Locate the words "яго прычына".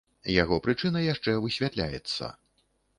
0.35-1.05